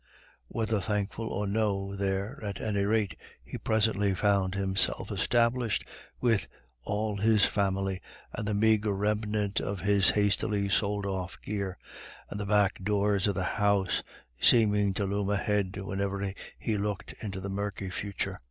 Whether 0.47 0.81
thankful 0.81 1.27
or 1.29 1.45
no, 1.45 1.95
there, 1.95 2.43
at 2.43 2.59
any 2.59 2.85
rate, 2.85 3.15
he 3.43 3.59
presently 3.59 4.15
found 4.15 4.55
himself 4.55 5.11
established 5.11 5.85
with 6.19 6.47
all 6.81 7.17
his 7.17 7.45
family, 7.45 8.01
and 8.33 8.47
the 8.47 8.55
meagre 8.55 8.95
remnant 8.95 9.59
of 9.61 9.81
his 9.81 10.09
hastily 10.09 10.69
sold 10.69 11.05
off 11.05 11.39
gear, 11.43 11.77
and 12.31 12.39
the 12.39 12.47
black 12.47 12.81
doors 12.83 13.27
of 13.27 13.35
the 13.35 13.43
"house" 13.43 14.01
seeming 14.39 14.95
to 14.95 15.05
loom 15.05 15.29
ahead 15.29 15.77
whenever 15.77 16.33
he 16.57 16.79
looked 16.79 17.13
into 17.21 17.39
the 17.39 17.49
murky 17.51 17.91
future. 17.91 18.39